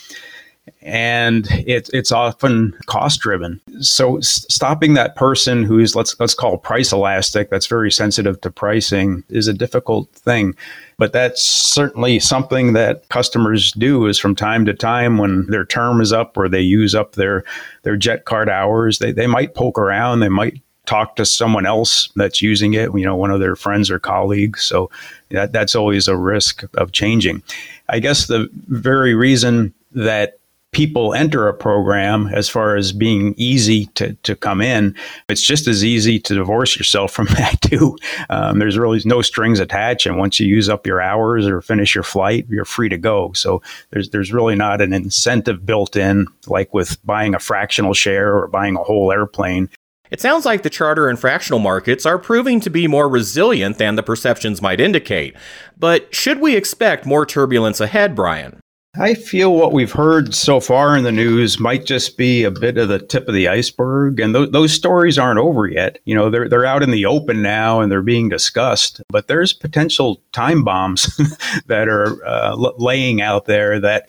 and 0.80 1.46
it, 1.50 1.90
it's 1.92 2.12
often 2.12 2.72
cost 2.86 3.20
driven. 3.20 3.60
So 3.80 4.20
stopping 4.20 4.94
that 4.94 5.16
person 5.16 5.64
who's 5.64 5.96
let's 5.96 6.18
let's 6.20 6.34
call 6.34 6.58
price 6.58 6.92
elastic, 6.92 7.50
that's 7.50 7.66
very 7.66 7.90
sensitive 7.90 8.40
to 8.40 8.50
pricing, 8.50 9.24
is 9.28 9.48
a 9.48 9.52
difficult 9.52 10.10
thing. 10.12 10.54
But 10.98 11.12
that's 11.12 11.42
certainly 11.42 12.20
something 12.20 12.74
that 12.74 13.08
customers 13.08 13.72
do 13.72 14.06
is 14.06 14.18
from 14.18 14.34
time 14.34 14.64
to 14.66 14.74
time 14.74 15.18
when 15.18 15.46
their 15.46 15.64
term 15.64 16.00
is 16.00 16.12
up 16.12 16.36
or 16.36 16.48
they 16.48 16.60
use 16.60 16.94
up 16.94 17.12
their 17.12 17.44
their 17.82 17.96
jet 17.96 18.24
card 18.24 18.48
hours, 18.48 18.98
they, 18.98 19.12
they 19.12 19.26
might 19.26 19.54
poke 19.54 19.78
around, 19.78 20.20
they 20.20 20.28
might 20.28 20.60
talk 20.86 21.16
to 21.16 21.24
someone 21.24 21.64
else 21.64 22.10
that's 22.16 22.42
using 22.42 22.74
it, 22.74 22.90
you 22.94 23.04
know, 23.04 23.16
one 23.16 23.30
of 23.30 23.40
their 23.40 23.56
friends 23.56 23.90
or 23.90 23.98
colleagues. 23.98 24.64
So 24.64 24.90
that, 25.30 25.52
that's 25.52 25.76
always 25.76 26.08
a 26.08 26.16
risk 26.16 26.64
of 26.74 26.92
changing. 26.92 27.42
I 27.88 28.00
guess 28.00 28.26
the 28.26 28.48
very 28.68 29.14
reason 29.14 29.72
that 29.92 30.38
people 30.72 31.12
enter 31.12 31.48
a 31.48 31.54
program 31.54 32.28
as 32.28 32.48
far 32.48 32.76
as 32.76 32.92
being 32.92 33.34
easy 33.36 33.86
to, 33.94 34.14
to 34.14 34.34
come 34.34 34.60
in. 34.60 34.96
It's 35.28 35.42
just 35.42 35.68
as 35.68 35.84
easy 35.84 36.18
to 36.20 36.34
divorce 36.34 36.76
yourself 36.76 37.12
from 37.12 37.26
that 37.36 37.60
too. 37.60 37.96
Um, 38.30 38.58
there's 38.58 38.78
really 38.78 39.00
no 39.04 39.22
strings 39.22 39.60
attached, 39.60 40.06
and 40.06 40.18
once 40.18 40.40
you 40.40 40.46
use 40.46 40.68
up 40.68 40.86
your 40.86 41.00
hours 41.00 41.46
or 41.46 41.60
finish 41.60 41.94
your 41.94 42.04
flight, 42.04 42.46
you're 42.48 42.64
free 42.64 42.88
to 42.88 42.98
go. 42.98 43.32
So 43.34 43.62
there's 43.90 44.10
there's 44.10 44.32
really 44.32 44.56
not 44.56 44.80
an 44.80 44.92
incentive 44.92 45.64
built 45.64 45.94
in 45.94 46.26
like 46.46 46.72
with 46.74 47.04
buying 47.04 47.34
a 47.34 47.38
fractional 47.38 47.94
share 47.94 48.36
or 48.36 48.48
buying 48.48 48.76
a 48.76 48.82
whole 48.82 49.12
airplane. 49.12 49.68
It 50.10 50.20
sounds 50.20 50.44
like 50.44 50.62
the 50.62 50.68
charter 50.68 51.08
and 51.08 51.18
fractional 51.18 51.58
markets 51.58 52.04
are 52.04 52.18
proving 52.18 52.60
to 52.60 52.70
be 52.70 52.86
more 52.86 53.08
resilient 53.08 53.78
than 53.78 53.94
the 53.96 54.02
perceptions 54.02 54.60
might 54.60 54.78
indicate. 54.78 55.34
But 55.78 56.14
should 56.14 56.38
we 56.38 56.54
expect 56.54 57.06
more 57.06 57.24
turbulence 57.24 57.80
ahead, 57.80 58.14
Brian? 58.14 58.61
I 58.98 59.14
feel 59.14 59.54
what 59.54 59.72
we've 59.72 59.92
heard 59.92 60.34
so 60.34 60.60
far 60.60 60.94
in 60.98 61.04
the 61.04 61.12
news 61.12 61.58
might 61.58 61.86
just 61.86 62.18
be 62.18 62.44
a 62.44 62.50
bit 62.50 62.76
of 62.76 62.90
the 62.90 62.98
tip 62.98 63.26
of 63.26 63.32
the 63.32 63.48
iceberg, 63.48 64.20
and 64.20 64.34
th- 64.34 64.50
those 64.50 64.74
stories 64.74 65.18
aren't 65.18 65.38
over 65.38 65.66
yet. 65.66 65.98
You 66.04 66.14
know, 66.14 66.28
they're 66.28 66.46
they're 66.46 66.66
out 66.66 66.82
in 66.82 66.90
the 66.90 67.06
open 67.06 67.40
now 67.40 67.80
and 67.80 67.90
they're 67.90 68.02
being 68.02 68.28
discussed. 68.28 69.00
But 69.08 69.28
there's 69.28 69.54
potential 69.54 70.20
time 70.32 70.62
bombs 70.62 71.04
that 71.68 71.88
are 71.88 72.22
uh, 72.26 72.54
laying 72.54 73.22
out 73.22 73.46
there 73.46 73.80
that. 73.80 74.08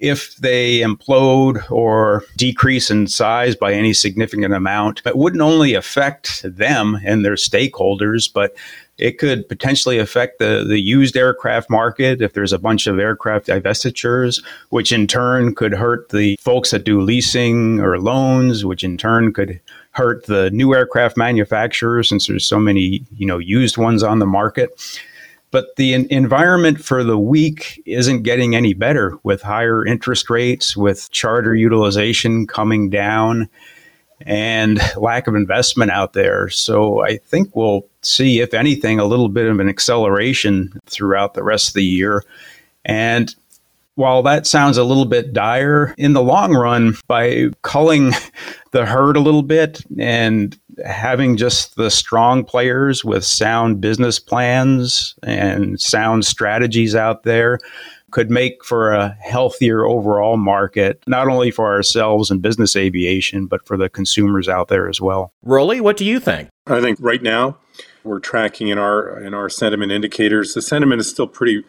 If 0.00 0.34
they 0.36 0.80
implode 0.80 1.70
or 1.70 2.24
decrease 2.36 2.90
in 2.90 3.06
size 3.06 3.54
by 3.54 3.74
any 3.74 3.92
significant 3.92 4.54
amount, 4.54 5.02
it 5.04 5.16
wouldn't 5.16 5.42
only 5.42 5.74
affect 5.74 6.42
them 6.42 6.98
and 7.04 7.24
their 7.24 7.34
stakeholders, 7.34 8.32
but 8.32 8.56
it 9.00 9.18
could 9.18 9.48
potentially 9.48 9.98
affect 9.98 10.38
the, 10.38 10.64
the 10.66 10.78
used 10.78 11.16
aircraft 11.16 11.70
market 11.70 12.20
if 12.20 12.34
there's 12.34 12.52
a 12.52 12.58
bunch 12.58 12.86
of 12.86 12.98
aircraft 12.98 13.46
divestitures, 13.46 14.44
which 14.68 14.92
in 14.92 15.06
turn 15.06 15.54
could 15.54 15.72
hurt 15.72 16.10
the 16.10 16.36
folks 16.40 16.70
that 16.70 16.84
do 16.84 17.00
leasing 17.00 17.80
or 17.80 17.98
loans, 17.98 18.64
which 18.64 18.84
in 18.84 18.98
turn 18.98 19.32
could 19.32 19.58
hurt 19.92 20.26
the 20.26 20.50
new 20.50 20.74
aircraft 20.74 21.16
manufacturers 21.16 22.08
since 22.08 22.26
there's 22.26 22.44
so 22.44 22.58
many, 22.58 23.04
you 23.16 23.26
know, 23.26 23.38
used 23.38 23.78
ones 23.78 24.02
on 24.02 24.18
the 24.18 24.26
market. 24.26 24.70
But 25.52 25.74
the 25.76 25.94
environment 25.94 26.84
for 26.84 27.02
the 27.02 27.18
weak 27.18 27.82
isn't 27.84 28.22
getting 28.22 28.54
any 28.54 28.72
better 28.72 29.18
with 29.24 29.42
higher 29.42 29.84
interest 29.84 30.30
rates, 30.30 30.76
with 30.76 31.10
charter 31.10 31.54
utilization 31.54 32.46
coming 32.46 32.88
down 32.88 33.48
and 34.20 34.80
lack 34.96 35.26
of 35.26 35.34
investment 35.34 35.90
out 35.90 36.12
there. 36.12 36.48
So 36.50 37.02
I 37.02 37.16
think 37.16 37.56
we'll 37.56 37.86
see, 38.02 38.40
if 38.40 38.54
anything, 38.54 39.00
a 39.00 39.06
little 39.06 39.28
bit 39.28 39.46
of 39.46 39.58
an 39.58 39.68
acceleration 39.68 40.78
throughout 40.86 41.34
the 41.34 41.42
rest 41.42 41.68
of 41.68 41.74
the 41.74 41.84
year. 41.84 42.22
And 42.84 43.34
while 44.00 44.22
that 44.22 44.46
sounds 44.46 44.78
a 44.78 44.82
little 44.82 45.04
bit 45.04 45.34
dire, 45.34 45.94
in 45.98 46.14
the 46.14 46.22
long 46.22 46.54
run, 46.54 46.96
by 47.06 47.50
culling 47.62 48.12
the 48.72 48.86
herd 48.86 49.14
a 49.14 49.20
little 49.20 49.42
bit 49.42 49.82
and 49.98 50.58
having 50.86 51.36
just 51.36 51.76
the 51.76 51.90
strong 51.90 52.42
players 52.42 53.04
with 53.04 53.24
sound 53.24 53.82
business 53.82 54.18
plans 54.18 55.14
and 55.22 55.78
sound 55.78 56.24
strategies 56.24 56.94
out 56.94 57.24
there, 57.24 57.58
could 58.10 58.30
make 58.30 58.64
for 58.64 58.90
a 58.90 59.10
healthier 59.20 59.84
overall 59.84 60.38
market, 60.38 61.00
not 61.06 61.28
only 61.28 61.50
for 61.50 61.66
ourselves 61.66 62.30
and 62.30 62.42
business 62.42 62.74
aviation, 62.74 63.46
but 63.46 63.64
for 63.66 63.76
the 63.76 63.88
consumers 63.88 64.48
out 64.48 64.68
there 64.68 64.88
as 64.88 65.00
well. 65.00 65.32
Rolly, 65.44 65.80
what 65.80 65.96
do 65.98 66.04
you 66.04 66.18
think? 66.18 66.48
I 66.66 66.80
think 66.80 66.98
right 67.00 67.22
now 67.22 67.58
we're 68.02 68.18
tracking 68.18 68.68
in 68.68 68.78
our 68.78 69.20
in 69.20 69.34
our 69.34 69.48
sentiment 69.48 69.92
indicators. 69.92 70.54
The 70.54 70.62
sentiment 70.62 71.00
is 71.00 71.10
still 71.10 71.26
pretty 71.26 71.62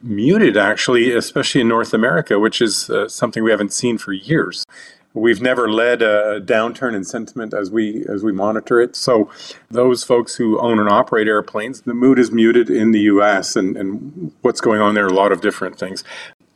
muted, 0.00 0.56
actually, 0.56 1.12
especially 1.12 1.60
in 1.60 1.68
North 1.68 1.92
America, 1.92 2.38
which 2.38 2.60
is 2.60 2.88
uh, 2.90 3.08
something 3.08 3.42
we 3.42 3.50
haven't 3.50 3.72
seen 3.72 3.98
for 3.98 4.12
years. 4.12 4.64
We've 5.14 5.40
never 5.40 5.70
led 5.70 6.02
a 6.02 6.40
downturn 6.40 6.94
in 6.94 7.02
sentiment 7.02 7.54
as 7.54 7.70
we 7.70 8.04
as 8.08 8.22
we 8.22 8.30
monitor 8.30 8.80
it. 8.80 8.94
So 8.94 9.30
those 9.70 10.04
folks 10.04 10.36
who 10.36 10.60
own 10.60 10.78
and 10.78 10.88
operate 10.88 11.26
airplanes, 11.26 11.80
the 11.80 11.94
mood 11.94 12.18
is 12.18 12.30
muted 12.30 12.70
in 12.70 12.92
the 12.92 13.00
US 13.00 13.56
and, 13.56 13.76
and 13.76 14.32
what's 14.42 14.60
going 14.60 14.80
on 14.80 14.94
there 14.94 15.06
a 15.06 15.12
lot 15.12 15.32
of 15.32 15.40
different 15.40 15.78
things. 15.78 16.04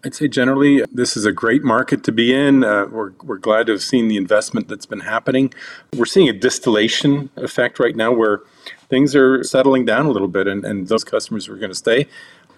I'd 0.04 0.14
say 0.14 0.26
generally, 0.26 0.82
this 0.92 1.16
is 1.16 1.25
a 1.25 1.32
great 1.32 1.62
market 1.62 2.02
to 2.04 2.12
be 2.12 2.34
in. 2.34 2.64
Uh, 2.64 2.87
we're, 2.87 3.12
we're 3.22 3.38
glad 3.38 3.66
to 3.66 3.72
have 3.72 3.82
seen 3.82 4.08
the 4.08 4.16
investment 4.16 4.66
that's 4.66 4.87
been 4.87 5.00
happening. 5.00 5.54
We're 5.96 6.06
seeing 6.06 6.28
a 6.28 6.32
distillation 6.32 7.30
effect 7.37 7.78
right 7.78 7.94
now 7.94 8.11
where 8.11 8.40
things 8.88 9.14
are 9.14 9.44
settling 9.44 9.84
down 9.84 10.06
a 10.06 10.11
little 10.11 10.26
bit, 10.26 10.49
and, 10.49 10.64
and 10.64 10.88
those 10.88 11.04
customers 11.04 11.49
are 11.49 11.54
going 11.54 11.70
to 11.70 11.76
stay 11.76 12.08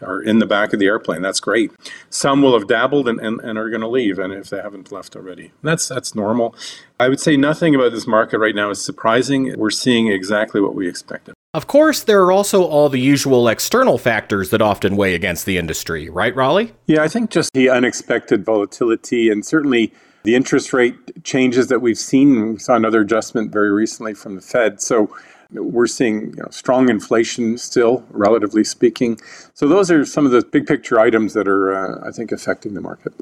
are 0.02 0.20
in 0.20 0.38
the 0.38 0.46
back 0.46 0.72
of 0.72 0.80
the 0.80 0.86
airplane. 0.86 1.22
That's 1.22 1.40
great. 1.40 1.72
Some 2.10 2.42
will 2.42 2.58
have 2.58 2.68
dabbled 2.68 3.08
and, 3.08 3.20
and, 3.20 3.40
and 3.40 3.58
are 3.58 3.70
going 3.70 3.80
to 3.80 3.88
leave, 3.88 4.18
and 4.18 4.32
if 4.32 4.50
they 4.50 4.60
haven't 4.60 4.92
left 4.92 5.16
already, 5.16 5.52
that's 5.62 5.88
that's 5.88 6.14
normal. 6.14 6.54
I 6.98 7.08
would 7.08 7.20
say 7.20 7.36
nothing 7.36 7.74
about 7.74 7.92
this 7.92 8.06
market 8.06 8.38
right 8.38 8.54
now 8.54 8.70
is 8.70 8.84
surprising. 8.84 9.54
We're 9.58 9.70
seeing 9.70 10.08
exactly 10.08 10.60
what 10.60 10.74
we 10.74 10.88
expected. 10.88 11.34
Of 11.54 11.68
course, 11.68 12.02
there 12.02 12.22
are 12.24 12.32
also 12.32 12.64
all 12.64 12.88
the 12.88 12.98
usual 12.98 13.46
external 13.46 13.96
factors 13.96 14.50
that 14.50 14.60
often 14.60 14.96
weigh 14.96 15.14
against 15.14 15.46
the 15.46 15.56
industry, 15.56 16.10
right, 16.10 16.34
Rolly? 16.34 16.72
Yeah, 16.86 17.02
I 17.02 17.08
think 17.08 17.30
just 17.30 17.52
the 17.52 17.68
unexpected 17.68 18.44
volatility 18.44 19.30
and 19.30 19.46
certainly 19.46 19.92
the 20.24 20.34
interest 20.34 20.72
rate 20.72 21.22
changes 21.22 21.68
that 21.68 21.80
we've 21.80 21.98
seen. 21.98 22.54
We 22.54 22.58
saw 22.58 22.74
another 22.74 23.02
adjustment 23.02 23.52
very 23.52 23.70
recently 23.70 24.14
from 24.14 24.34
the 24.34 24.40
Fed. 24.40 24.80
So 24.80 25.14
we're 25.50 25.86
seeing 25.86 26.30
you 26.30 26.36
know, 26.36 26.48
strong 26.50 26.88
inflation 26.88 27.58
still, 27.58 28.04
relatively 28.10 28.64
speaking. 28.64 29.18
So 29.54 29.68
those 29.68 29.90
are 29.90 30.04
some 30.04 30.26
of 30.26 30.32
the 30.32 30.42
big 30.42 30.66
picture 30.66 30.98
items 30.98 31.34
that 31.34 31.48
are, 31.48 31.74
uh, 31.74 32.08
I 32.08 32.10
think, 32.10 32.32
affecting 32.32 32.74
the 32.74 32.80
market. 32.80 33.12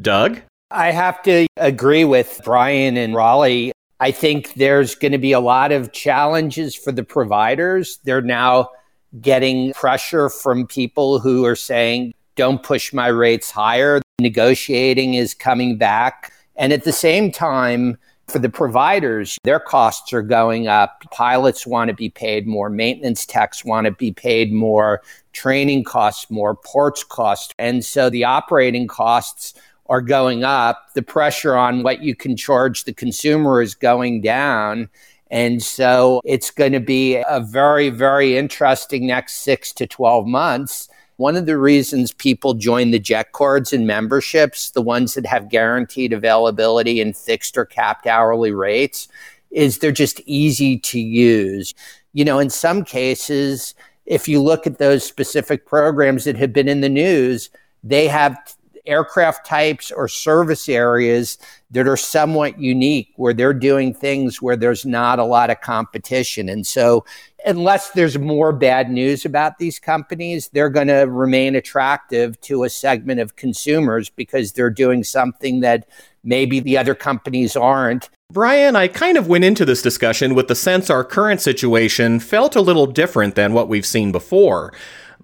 Doug? 0.00 0.40
I 0.70 0.90
have 0.90 1.22
to 1.24 1.46
agree 1.58 2.04
with 2.04 2.40
Brian 2.44 2.96
and 2.96 3.14
Rolly. 3.14 3.72
I 4.00 4.10
think 4.10 4.54
there's 4.54 4.94
going 4.94 5.12
to 5.12 5.18
be 5.18 5.32
a 5.32 5.40
lot 5.40 5.70
of 5.70 5.92
challenges 5.92 6.74
for 6.74 6.92
the 6.92 7.04
providers. 7.04 7.98
They're 8.04 8.22
now 8.22 8.70
getting 9.20 9.72
pressure 9.74 10.28
from 10.28 10.66
people 10.66 11.18
who 11.18 11.44
are 11.44 11.56
saying, 11.56 12.14
don't 12.34 12.62
push 12.62 12.92
my 12.92 13.08
rates 13.08 13.50
higher. 13.50 14.00
Negotiating 14.20 15.14
is 15.14 15.34
coming 15.34 15.76
back. 15.76 16.32
And 16.56 16.72
at 16.72 16.84
the 16.84 16.92
same 16.92 17.30
time, 17.30 17.98
for 18.28 18.38
the 18.38 18.48
providers, 18.48 19.38
their 19.42 19.60
costs 19.60 20.12
are 20.12 20.22
going 20.22 20.68
up. 20.68 21.02
Pilots 21.10 21.66
want 21.66 21.88
to 21.88 21.94
be 21.94 22.08
paid 22.08 22.46
more, 22.46 22.70
maintenance 22.70 23.26
techs 23.26 23.64
want 23.64 23.84
to 23.86 23.92
be 23.92 24.12
paid 24.12 24.52
more, 24.52 25.02
training 25.32 25.84
costs 25.84 26.30
more, 26.30 26.54
ports 26.54 27.04
cost. 27.04 27.54
And 27.58 27.84
so 27.84 28.08
the 28.08 28.24
operating 28.24 28.86
costs 28.86 29.54
are 29.86 30.00
going 30.00 30.44
up, 30.44 30.94
the 30.94 31.02
pressure 31.02 31.56
on 31.56 31.82
what 31.82 32.02
you 32.02 32.14
can 32.14 32.36
charge 32.36 32.84
the 32.84 32.94
consumer 32.94 33.60
is 33.60 33.74
going 33.74 34.22
down. 34.22 34.88
And 35.30 35.62
so 35.62 36.20
it's 36.24 36.50
going 36.50 36.72
to 36.72 36.80
be 36.80 37.16
a 37.16 37.40
very, 37.40 37.90
very 37.90 38.36
interesting 38.36 39.06
next 39.06 39.40
six 39.40 39.72
to 39.74 39.86
12 39.86 40.26
months. 40.26 40.88
One 41.22 41.36
of 41.36 41.46
the 41.46 41.56
reasons 41.56 42.10
people 42.10 42.54
join 42.54 42.90
the 42.90 42.98
jet 42.98 43.30
cards 43.30 43.72
and 43.72 43.86
memberships, 43.86 44.72
the 44.72 44.82
ones 44.82 45.14
that 45.14 45.24
have 45.24 45.50
guaranteed 45.50 46.12
availability 46.12 47.00
and 47.00 47.16
fixed 47.16 47.56
or 47.56 47.64
capped 47.64 48.08
hourly 48.08 48.50
rates, 48.50 49.06
is 49.52 49.78
they're 49.78 49.92
just 49.92 50.18
easy 50.26 50.80
to 50.80 50.98
use. 50.98 51.74
You 52.12 52.24
know, 52.24 52.40
in 52.40 52.50
some 52.50 52.84
cases, 52.84 53.76
if 54.04 54.26
you 54.26 54.42
look 54.42 54.66
at 54.66 54.78
those 54.78 55.04
specific 55.04 55.64
programs 55.64 56.24
that 56.24 56.36
have 56.38 56.52
been 56.52 56.66
in 56.66 56.80
the 56.80 56.88
news, 56.88 57.50
they 57.84 58.08
have 58.08 58.36
aircraft 58.84 59.46
types 59.46 59.92
or 59.92 60.08
service 60.08 60.68
areas 60.68 61.38
that 61.70 61.86
are 61.86 61.96
somewhat 61.96 62.58
unique 62.58 63.12
where 63.14 63.32
they're 63.32 63.54
doing 63.54 63.94
things 63.94 64.42
where 64.42 64.56
there's 64.56 64.84
not 64.84 65.20
a 65.20 65.24
lot 65.24 65.50
of 65.50 65.60
competition. 65.60 66.48
And 66.48 66.66
so, 66.66 67.04
unless 67.44 67.90
there's 67.90 68.18
more 68.18 68.52
bad 68.52 68.90
news 68.90 69.24
about 69.24 69.58
these 69.58 69.78
companies, 69.78 70.48
they're 70.52 70.70
going 70.70 70.88
to 70.88 71.02
remain 71.02 71.54
attractive 71.54 72.40
to 72.42 72.64
a 72.64 72.70
segment 72.70 73.20
of 73.20 73.36
consumers 73.36 74.10
because 74.10 74.52
they're 74.52 74.70
doing 74.70 75.04
something 75.04 75.60
that 75.60 75.88
maybe 76.24 76.60
the 76.60 76.78
other 76.78 76.94
companies 76.94 77.56
aren't. 77.56 78.10
Brian, 78.30 78.76
I 78.76 78.88
kind 78.88 79.18
of 79.18 79.28
went 79.28 79.44
into 79.44 79.64
this 79.64 79.82
discussion 79.82 80.34
with 80.34 80.48
the 80.48 80.54
sense 80.54 80.88
our 80.88 81.04
current 81.04 81.40
situation 81.40 82.20
felt 82.20 82.56
a 82.56 82.60
little 82.60 82.86
different 82.86 83.34
than 83.34 83.52
what 83.52 83.68
we've 83.68 83.86
seen 83.86 84.12
before. 84.12 84.72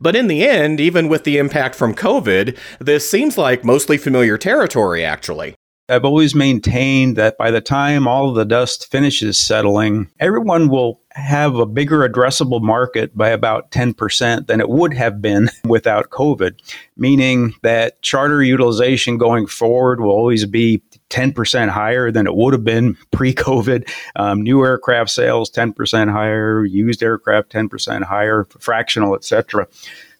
But 0.00 0.14
in 0.14 0.28
the 0.28 0.46
end, 0.46 0.80
even 0.80 1.08
with 1.08 1.24
the 1.24 1.38
impact 1.38 1.74
from 1.74 1.94
COVID, 1.94 2.56
this 2.78 3.08
seems 3.08 3.36
like 3.36 3.64
mostly 3.64 3.98
familiar 3.98 4.38
territory, 4.38 5.04
actually. 5.04 5.54
I've 5.90 6.04
always 6.04 6.34
maintained 6.34 7.16
that 7.16 7.38
by 7.38 7.50
the 7.50 7.62
time 7.62 8.06
all 8.06 8.34
the 8.34 8.44
dust 8.44 8.90
finishes 8.90 9.38
settling, 9.38 10.10
everyone 10.20 10.68
will 10.68 11.00
have 11.12 11.54
a 11.54 11.64
bigger 11.64 12.06
addressable 12.06 12.60
market 12.60 13.16
by 13.16 13.30
about 13.30 13.70
10% 13.70 14.46
than 14.46 14.60
it 14.60 14.68
would 14.68 14.92
have 14.92 15.22
been 15.22 15.48
without 15.64 16.10
COVID, 16.10 16.58
meaning 16.98 17.54
that 17.62 18.02
charter 18.02 18.42
utilization 18.42 19.16
going 19.16 19.46
forward 19.46 20.00
will 20.00 20.10
always 20.10 20.44
be 20.44 20.82
10% 21.08 21.70
higher 21.70 22.10
than 22.10 22.26
it 22.26 22.34
would 22.34 22.52
have 22.52 22.64
been 22.64 22.94
pre 23.10 23.32
COVID. 23.32 23.90
Um, 24.16 24.42
new 24.42 24.62
aircraft 24.62 25.08
sales 25.08 25.50
10% 25.50 26.12
higher, 26.12 26.66
used 26.66 27.02
aircraft 27.02 27.50
10% 27.50 28.02
higher, 28.02 28.46
fractional, 28.58 29.14
etc. 29.14 29.66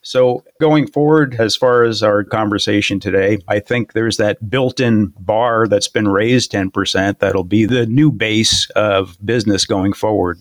So, 0.09 0.43
going 0.59 0.87
forward, 0.87 1.37
as 1.39 1.55
far 1.55 1.83
as 1.83 2.03
our 2.03 2.25
conversation 2.25 2.99
today, 2.99 3.41
I 3.47 3.61
think 3.61 3.93
there's 3.93 4.17
that 4.17 4.49
built 4.49 4.81
in 4.81 5.13
bar 5.19 5.69
that's 5.69 5.87
been 5.87 6.09
raised 6.09 6.51
10%. 6.51 7.19
That'll 7.19 7.45
be 7.45 7.67
the 7.67 7.85
new 7.85 8.11
base 8.11 8.71
of 8.71 9.19
business 9.23 9.67
going 9.67 9.93
forward. 9.93 10.39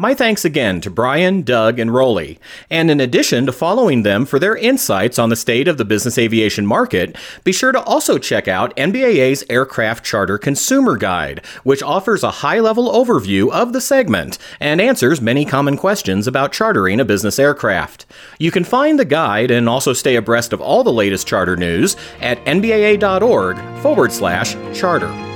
My 0.00 0.14
thanks 0.14 0.46
again 0.46 0.80
to 0.80 0.88
Brian, 0.88 1.42
Doug, 1.42 1.78
and 1.78 1.92
Rolly. 1.92 2.38
And 2.70 2.90
in 2.90 3.00
addition 3.00 3.44
to 3.44 3.52
following 3.52 4.02
them 4.02 4.24
for 4.24 4.38
their 4.38 4.56
insights 4.56 5.18
on 5.18 5.28
the 5.28 5.36
state 5.36 5.68
of 5.68 5.76
the 5.76 5.84
business 5.84 6.16
aviation 6.16 6.64
market, 6.64 7.14
be 7.44 7.52
sure 7.52 7.70
to 7.70 7.82
also 7.82 8.16
check 8.16 8.48
out 8.48 8.74
NBAA's 8.76 9.44
Aircraft 9.50 10.02
Charter 10.02 10.38
Consumer 10.38 10.96
Guide, 10.96 11.44
which 11.64 11.82
offers 11.82 12.22
a 12.22 12.30
high 12.30 12.60
level 12.60 12.90
overview 12.90 13.50
of 13.50 13.74
the 13.74 13.80
segment 13.82 14.38
and 14.58 14.80
answers 14.80 15.20
many 15.20 15.44
common 15.44 15.76
questions 15.76 16.26
about 16.26 16.52
chartering 16.52 16.98
a 16.98 17.04
business 17.04 17.38
aircraft. 17.38 18.06
You 18.38 18.50
can 18.50 18.64
find 18.64 18.98
the 18.98 19.04
guide 19.04 19.50
and 19.50 19.68
also 19.68 19.92
stay 19.92 20.16
abreast 20.16 20.54
of 20.54 20.62
all 20.62 20.82
the 20.82 20.90
latest 20.90 21.26
charter 21.26 21.56
news 21.56 21.94
at 22.22 22.42
nbaa.org 22.46 23.58
forward 23.82 24.12
slash 24.12 24.56
charter. 24.72 25.29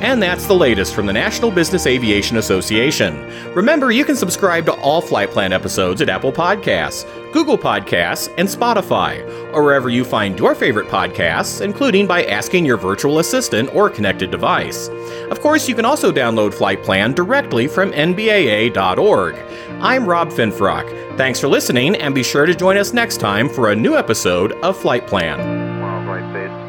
And 0.00 0.22
that's 0.22 0.46
the 0.46 0.54
latest 0.54 0.94
from 0.94 1.04
the 1.04 1.12
National 1.12 1.50
Business 1.50 1.86
Aviation 1.86 2.38
Association. 2.38 3.22
Remember, 3.54 3.90
you 3.90 4.04
can 4.06 4.16
subscribe 4.16 4.64
to 4.64 4.72
all 4.72 5.02
Flight 5.02 5.30
Plan 5.30 5.52
episodes 5.52 6.00
at 6.00 6.08
Apple 6.08 6.32
Podcasts, 6.32 7.04
Google 7.34 7.58
Podcasts, 7.58 8.32
and 8.38 8.48
Spotify, 8.48 9.22
or 9.52 9.62
wherever 9.62 9.90
you 9.90 10.02
find 10.02 10.38
your 10.38 10.54
favorite 10.54 10.88
podcasts, 10.88 11.60
including 11.60 12.06
by 12.06 12.24
asking 12.24 12.64
your 12.64 12.78
virtual 12.78 13.18
assistant 13.18 13.72
or 13.74 13.90
connected 13.90 14.30
device. 14.30 14.88
Of 15.30 15.40
course, 15.40 15.68
you 15.68 15.74
can 15.74 15.84
also 15.84 16.10
download 16.10 16.54
Flight 16.54 16.82
Plan 16.82 17.12
directly 17.12 17.68
from 17.68 17.92
NBAA.org. 17.92 19.36
I'm 19.82 20.06
Rob 20.06 20.30
Finfrock. 20.30 21.16
Thanks 21.18 21.38
for 21.38 21.48
listening, 21.48 21.94
and 21.96 22.14
be 22.14 22.22
sure 22.22 22.46
to 22.46 22.54
join 22.54 22.78
us 22.78 22.94
next 22.94 23.18
time 23.18 23.50
for 23.50 23.70
a 23.70 23.76
new 23.76 23.96
episode 23.96 24.52
of 24.62 24.78
Flight 24.78 25.06
Plan. 25.06 25.59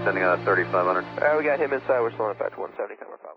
Sending 0.03 0.23
out 0.23 0.43
3500. 0.43 0.73
All 0.81 0.97
uh, 0.97 1.21
right, 1.21 1.37
we 1.37 1.43
got 1.43 1.59
him 1.59 1.73
inside. 1.73 2.01
We're 2.01 2.15
slowing 2.15 2.31
it 2.31 2.39
back 2.39 2.55
to 2.55 2.59
170. 2.59 3.30